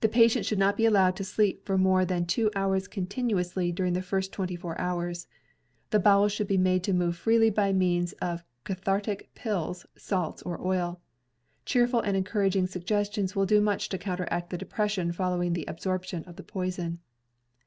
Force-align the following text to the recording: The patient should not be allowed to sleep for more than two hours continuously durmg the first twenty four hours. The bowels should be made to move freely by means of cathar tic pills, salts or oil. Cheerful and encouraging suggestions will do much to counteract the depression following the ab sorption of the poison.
The 0.00 0.08
patient 0.08 0.46
should 0.46 0.58
not 0.58 0.74
be 0.74 0.86
allowed 0.86 1.14
to 1.16 1.22
sleep 1.22 1.66
for 1.66 1.76
more 1.76 2.06
than 2.06 2.24
two 2.24 2.50
hours 2.56 2.88
continuously 2.88 3.70
durmg 3.70 3.92
the 3.92 4.00
first 4.00 4.32
twenty 4.32 4.56
four 4.56 4.80
hours. 4.80 5.26
The 5.90 5.98
bowels 5.98 6.32
should 6.32 6.46
be 6.48 6.56
made 6.56 6.82
to 6.84 6.94
move 6.94 7.14
freely 7.14 7.50
by 7.50 7.74
means 7.74 8.14
of 8.22 8.42
cathar 8.64 9.02
tic 9.02 9.34
pills, 9.34 9.84
salts 9.98 10.40
or 10.44 10.66
oil. 10.66 11.02
Cheerful 11.66 12.00
and 12.00 12.16
encouraging 12.16 12.68
suggestions 12.68 13.36
will 13.36 13.44
do 13.44 13.60
much 13.60 13.90
to 13.90 13.98
counteract 13.98 14.48
the 14.48 14.56
depression 14.56 15.12
following 15.12 15.52
the 15.52 15.68
ab 15.68 15.76
sorption 15.76 16.26
of 16.26 16.36
the 16.36 16.42
poison. 16.42 16.98